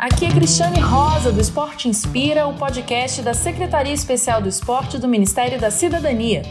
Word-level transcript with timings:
aqui 0.00 0.24
é 0.24 0.30
Cristiane 0.30 0.80
Rosa 0.80 1.30
do 1.30 1.42
Esporte 1.42 1.86
Inspira, 1.86 2.46
o 2.46 2.54
podcast 2.54 3.20
da 3.20 3.34
Secretaria 3.34 3.92
Especial 3.92 4.40
do 4.40 4.48
Esporte 4.48 4.96
do 4.96 5.06
Ministério 5.06 5.60
da 5.60 5.70
Cidadania. 5.70 6.42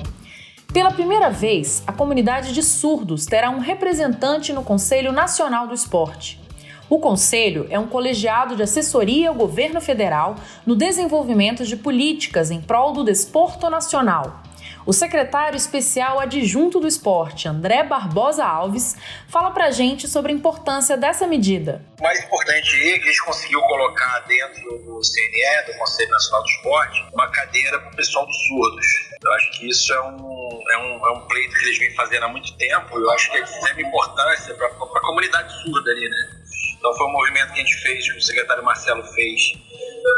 Pela 0.72 0.92
primeira 0.92 1.32
vez, 1.32 1.82
a 1.88 1.92
comunidade 1.92 2.54
de 2.54 2.62
surdos 2.62 3.26
terá 3.26 3.50
um 3.50 3.58
representante 3.58 4.54
no 4.54 4.64
Conselho 4.64 5.12
Nacional 5.12 5.68
do 5.68 5.74
Esporte. 5.74 6.40
O 6.88 7.00
Conselho 7.00 7.66
é 7.72 7.80
um 7.80 7.88
colegiado 7.88 8.56
de 8.56 8.62
assessoria 8.62 9.30
ao 9.30 9.36
governo 9.36 9.82
federal 9.82 10.36
no 10.64 10.76
desenvolvimento 10.76 11.66
de 11.66 11.76
políticas 11.76 12.52
em 12.52 12.62
prol 12.62 12.94
do 12.94 13.04
desporto 13.04 13.68
nacional. 13.68 14.44
O 14.86 14.94
secretário 14.94 15.58
especial 15.58 16.20
adjunto 16.20 16.80
do 16.80 16.88
esporte, 16.88 17.48
André 17.48 17.84
Barbosa 17.84 18.44
Alves, 18.44 18.96
fala 19.28 19.52
pra 19.52 19.72
gente 19.72 20.08
sobre 20.08 20.32
a 20.32 20.36
importância 20.36 20.98
dessa 20.98 21.28
medida. 21.28 21.86
O 22.00 22.04
mais 22.04 22.20
importante 22.24 22.76
é 22.90 22.98
que 22.98 23.04
a 23.04 23.08
gente 23.08 23.26
conseguiu 23.26 23.62
colocar 23.62 24.20
dentro 24.22 24.80
do 24.80 25.00
CNE, 25.02 25.66
do 25.68 25.78
Conselho 25.78 26.10
Nacional 26.10 26.44
do 26.44 26.50
Esporte, 26.50 27.06
uma 27.14 27.28
cadeira 27.30 27.80
para 27.80 27.92
o 27.92 27.96
pessoal 27.96 28.26
dos 28.26 28.48
surdos. 28.48 28.86
Eu 29.22 29.34
acho 29.34 29.52
que 29.52 29.70
isso 29.70 29.94
é 29.94 30.02
um, 30.02 30.64
é, 30.72 30.78
um, 30.78 31.08
é 31.08 31.12
um 31.12 31.28
pleito 31.28 31.54
que 31.54 31.66
eles 31.66 31.78
vêm 31.78 31.94
fazendo 31.96 32.24
há 32.24 32.30
muito 32.30 32.56
tempo. 32.58 32.98
Eu 32.98 33.12
acho 33.12 33.30
que 33.32 33.38
é 33.38 33.42
de 33.42 33.50
extrema 33.50 33.82
importância 33.82 34.56
para 34.56 34.68
a 34.68 35.02
comunidade 35.02 35.52
surda 35.64 35.92
ali, 35.92 36.10
né? 36.10 36.40
Então 36.78 36.96
foi 36.96 37.08
um 37.08 37.12
movimento 37.12 37.54
que 37.54 37.60
a 37.60 37.64
gente 37.64 37.76
fez, 37.82 38.12
que 38.12 38.18
o 38.18 38.22
secretário 38.22 38.64
Marcelo 38.64 39.04
fez, 39.14 39.52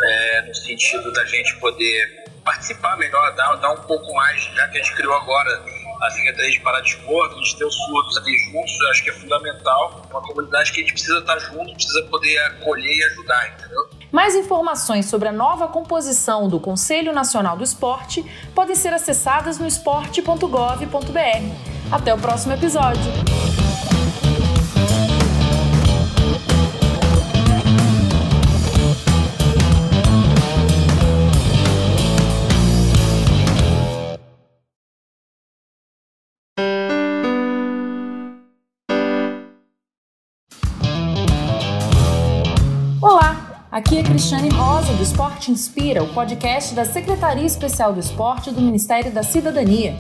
é, 0.04 0.42
no 0.44 0.54
sentido 0.54 1.12
da 1.12 1.26
gente 1.26 1.56
poder 1.58 2.21
participar 2.44 2.98
melhor, 2.98 3.36
dar, 3.36 3.56
dar 3.56 3.72
um 3.72 3.82
pouco 3.84 4.14
mais, 4.14 4.44
já 4.56 4.68
que 4.68 4.78
a 4.78 4.84
gente 4.84 4.96
criou 4.96 5.14
agora 5.14 5.64
a 6.02 6.10
Secretaria 6.10 6.52
de 6.52 6.60
Paradesporto, 6.62 7.36
a 7.36 7.38
gente 7.38 7.58
ter 7.58 7.66
os 7.66 7.76
surdos 7.76 8.18
ali 8.18 8.36
juntos, 8.52 8.72
acho 8.90 9.04
que 9.04 9.10
é 9.12 9.14
fundamental. 9.14 10.02
É 10.10 10.14
uma 10.14 10.22
comunidade 10.22 10.72
que 10.72 10.80
a 10.80 10.84
gente 10.84 10.94
precisa 10.94 11.20
estar 11.20 11.38
junto, 11.40 11.74
precisa 11.74 12.04
poder 12.10 12.38
acolher 12.40 12.92
e 12.92 13.04
ajudar, 13.04 13.50
entendeu? 13.50 13.90
Mais 14.12 14.36
informações 14.36 15.06
sobre 15.06 15.30
a 15.30 15.32
nova 15.32 15.68
composição 15.68 16.50
do 16.50 16.60
Conselho 16.60 17.14
Nacional 17.14 17.56
do 17.56 17.64
Esporte 17.64 18.26
podem 18.54 18.76
ser 18.76 18.94
acessadas 18.94 19.60
no 19.60 19.68
esporte.gov.br. 19.68 21.92
Até 21.92 22.14
o 22.14 22.18
próximo 22.18 22.54
episódio! 22.54 23.71
Aqui 43.72 44.00
é 44.00 44.04
Cristiane 44.04 44.50
Rosa, 44.50 44.92
do 44.92 45.02
Esporte 45.02 45.50
Inspira, 45.50 46.04
o 46.04 46.14
podcast 46.14 46.76
da 46.76 46.84
Secretaria 46.84 47.46
Especial 47.46 47.94
do 47.94 48.02
Esporte 48.02 48.52
do 48.52 48.60
Ministério 48.60 49.14
da 49.14 49.24
Cidadania. 49.24 49.96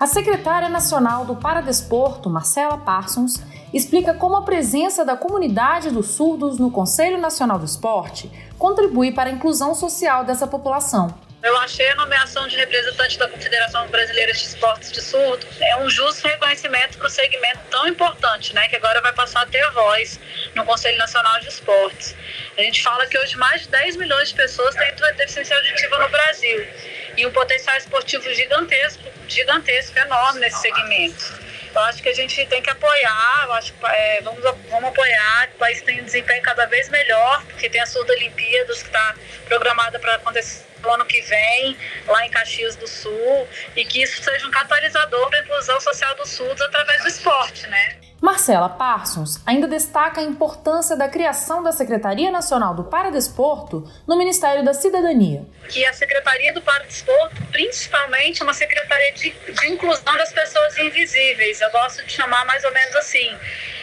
A 0.00 0.06
secretária 0.06 0.70
nacional 0.70 1.26
do 1.26 1.36
Paradesporto, 1.36 2.30
Marcela 2.30 2.78
Parsons, 2.78 3.42
explica 3.74 4.14
como 4.14 4.36
a 4.36 4.42
presença 4.42 5.04
da 5.04 5.18
comunidade 5.18 5.90
dos 5.90 6.12
surdos 6.12 6.58
no 6.58 6.70
Conselho 6.70 7.18
Nacional 7.18 7.58
do 7.58 7.66
Esporte 7.66 8.32
contribui 8.58 9.12
para 9.12 9.28
a 9.28 9.32
inclusão 9.34 9.74
social 9.74 10.24
dessa 10.24 10.46
população. 10.46 11.14
Eu 11.42 11.56
achei 11.58 11.88
a 11.90 11.94
nomeação 11.94 12.48
de 12.48 12.56
representante 12.56 13.16
da 13.18 13.28
Confederação 13.28 13.86
Brasileira 13.88 14.32
de 14.32 14.38
Esportes 14.38 14.90
de 14.90 15.00
Surdo 15.00 15.46
é 15.60 15.76
um 15.76 15.88
justo 15.88 16.26
reconhecimento 16.26 16.98
para 16.98 17.06
o 17.06 17.10
segmento 17.10 17.60
tão 17.70 17.86
importante, 17.86 18.52
né, 18.54 18.66
que 18.66 18.74
agora 18.74 19.00
vai 19.00 19.12
passar 19.12 19.42
a 19.42 19.46
ter 19.46 19.70
voz 19.72 20.18
no 20.58 20.64
Conselho 20.64 20.98
Nacional 20.98 21.40
de 21.40 21.48
Esportes. 21.48 22.14
A 22.56 22.62
gente 22.62 22.82
fala 22.82 23.06
que 23.06 23.16
hoje 23.16 23.36
mais 23.36 23.62
de 23.62 23.68
10 23.68 23.96
milhões 23.96 24.28
de 24.30 24.34
pessoas 24.34 24.74
têm 24.74 24.92
deficiência 25.16 25.56
auditiva 25.56 25.98
no 25.98 26.08
Brasil 26.08 26.68
e 27.16 27.24
um 27.26 27.32
potencial 27.32 27.76
esportivo 27.76 28.32
gigantesco, 28.34 29.02
gigantesco, 29.28 29.98
enorme 29.98 30.40
nesse 30.40 30.60
segmento. 30.60 31.48
Eu 31.74 31.80
acho 31.82 32.02
que 32.02 32.08
a 32.08 32.14
gente 32.14 32.44
tem 32.46 32.60
que 32.60 32.70
apoiar, 32.70 33.44
eu 33.44 33.52
acho, 33.52 33.74
é, 33.84 34.20
vamos, 34.22 34.42
vamos 34.42 34.88
apoiar, 34.88 35.48
que 35.48 35.54
o 35.54 35.58
país 35.58 35.80
tem 35.82 36.00
um 36.00 36.04
desempenho 36.04 36.42
cada 36.42 36.66
vez 36.66 36.88
melhor, 36.88 37.44
porque 37.44 37.68
tem 37.68 37.80
a 37.80 37.86
Surda 37.86 38.12
Olimpíadas 38.14 38.82
que 38.82 38.88
está 38.88 39.14
programada 39.46 39.98
para 39.98 40.14
acontecer 40.14 40.66
no 40.82 40.90
ano 40.90 41.04
que 41.04 41.20
vem, 41.22 41.76
lá 42.06 42.24
em 42.24 42.30
Caxias 42.30 42.74
do 42.76 42.86
Sul, 42.86 43.48
e 43.76 43.84
que 43.84 44.02
isso 44.02 44.22
seja 44.22 44.46
um 44.46 44.50
catalisador 44.50 45.28
para 45.28 45.40
a 45.40 45.42
inclusão 45.42 45.80
social 45.80 46.14
dos 46.14 46.30
surdos 46.30 46.62
através 46.62 47.02
do 47.02 47.08
esporte, 47.08 47.66
né? 47.66 48.07
Marcela 48.20 48.68
Parsons 48.68 49.40
ainda 49.46 49.68
destaca 49.68 50.20
a 50.20 50.24
importância 50.24 50.96
da 50.96 51.08
criação 51.08 51.62
da 51.62 51.70
Secretaria 51.70 52.30
Nacional 52.30 52.74
do 52.74 52.84
Paradesporto 52.84 53.88
no 54.06 54.18
Ministério 54.18 54.64
da 54.64 54.74
Cidadania. 54.74 55.46
Que 55.68 55.86
a 55.86 55.92
Secretaria 55.92 56.52
do 56.52 56.60
Paradesporto, 56.60 57.40
principalmente, 57.52 58.40
é 58.40 58.44
uma 58.44 58.54
secretaria 58.54 59.12
de, 59.12 59.30
de 59.30 59.68
inclusão 59.68 60.16
das 60.16 60.32
pessoas 60.32 60.76
invisíveis. 60.78 61.60
Eu 61.60 61.70
gosto 61.70 62.04
de 62.04 62.12
chamar 62.12 62.44
mais 62.44 62.64
ou 62.64 62.72
menos 62.72 62.96
assim. 62.96 63.36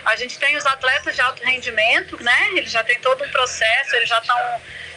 A 0.06 0.16
gente 0.18 0.38
tem 0.38 0.58
os 0.58 0.66
atletas 0.66 1.16
de 1.16 1.22
alto 1.22 1.42
rendimento, 1.42 2.22
né? 2.22 2.50
Eles 2.56 2.72
já 2.72 2.84
têm 2.84 3.00
todo 3.00 3.24
um 3.24 3.30
processo, 3.30 3.96
eles 3.96 4.10
já 4.10 4.20
estão 4.20 4.38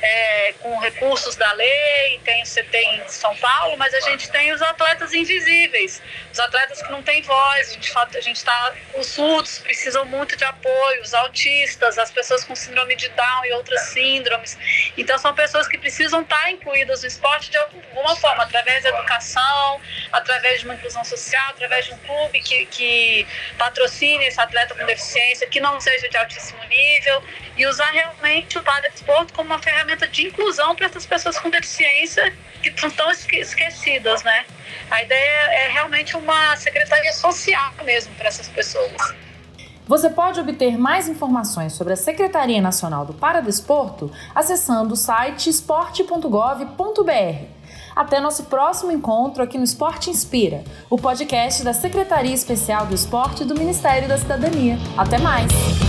é, 0.01 0.53
com 0.61 0.79
recursos 0.79 1.37
da 1.37 1.53
lei, 1.53 2.21
tem 2.25 2.43
CT 2.45 2.79
em 2.79 3.09
São 3.09 3.35
Paulo, 3.37 3.77
mas 3.77 3.93
a 3.95 4.01
gente 4.01 4.31
tem 4.31 4.53
os 4.53 4.63
atletas 4.63 5.13
invisíveis, 5.13 6.01
os 6.33 6.39
atletas 6.39 6.83
que 6.83 6.91
não 6.91 7.03
têm 7.03 7.23
voz, 7.23 7.71
a 8.15 8.21
gente 8.21 8.37
está, 8.37 8.73
os 8.95 9.07
surdos 9.07 9.59
precisam 9.59 10.05
muito 10.05 10.37
de 10.37 10.45
apoio, 10.45 11.03
os 11.03 11.15
autistas, 11.15 11.99
as 11.99 12.11
pessoas 12.11 12.45
com 12.45 12.55
síndrome 12.55 12.95
de 12.97 13.09
Down 13.09 13.45
e 13.47 13.53
outras 13.53 13.81
síndromes. 13.89 14.57
Então 14.97 15.19
são 15.19 15.35
pessoas 15.35 15.67
que 15.67 15.79
precisam 15.79 16.23
estar 16.23 16.51
incluídas 16.51 17.03
no 17.03 17.09
esporte 17.09 17.51
de 17.51 17.57
alguma 17.57 18.15
forma, 18.17 18.45
através 18.45 18.83
da 18.83 18.91
educação, 18.91 19.81
através 20.13 20.61
de 20.61 20.67
uma 20.67 20.75
inclusão 20.75 21.05
social, 21.05 21.51
através 21.51 21.87
de 21.87 21.95
um 21.95 21.99
clube 21.99 22.41
que, 22.41 22.67
que 22.67 23.27
patrocine 23.57 24.25
esse 24.27 24.41
atleta 24.41 24.75
com 24.75 24.85
deficiência, 24.87 25.47
que 25.49 25.61
não 25.61 25.81
seja 25.81 26.09
de 26.09 26.17
altíssimo 26.17 26.63
nível, 26.65 27.23
e 27.57 27.67
usar 27.67 27.91
realmente 27.91 28.59
o 28.59 28.63
para-desporto 28.63 29.33
como 29.33 29.51
uma 29.51 29.61
ferramenta 29.61 29.88
ferramenta 29.89 30.07
de 30.07 30.27
inclusão 30.27 30.77
para 30.77 30.87
essas 30.87 31.07
pessoas 31.07 31.39
com 31.39 31.49
deficiência 31.49 32.33
que 32.63 32.69
estão 32.69 32.91
tão 32.91 33.11
esquecidas, 33.11 34.23
né? 34.23 34.45
A 34.91 35.03
ideia 35.03 35.41
é 35.53 35.69
realmente 35.69 36.17
uma 36.17 36.55
secretaria 36.57 37.13
social 37.13 37.73
mesmo 37.85 38.15
para 38.15 38.29
essas 38.29 38.49
pessoas. 38.49 39.15
Você 39.87 40.11
pode 40.11 40.39
obter 40.39 40.77
mais 40.77 41.09
informações 41.09 41.73
sobre 41.73 41.95
a 41.95 41.97
Secretaria 41.97 42.61
Nacional 42.61 43.07
do 43.07 43.15
Paradesporto 43.15 44.13
acessando 44.35 44.93
o 44.93 44.97
site 44.97 45.49
esporte.gov.br. 45.49 47.47
Até 47.97 48.21
nosso 48.21 48.45
próximo 48.45 48.93
encontro 48.93 49.43
aqui 49.43 49.57
no 49.57 49.65
Esporte 49.65 50.11
Inspira, 50.11 50.63
o 50.91 50.99
podcast 50.99 51.65
da 51.65 51.73
Secretaria 51.73 52.35
Especial 52.35 52.87
do 52.87 52.95
Esporte 52.95 53.45
do 53.45 53.55
Ministério 53.55 54.07
da 54.07 54.19
Cidadania. 54.19 54.79
Até 54.97 55.19
mais! 55.19 55.88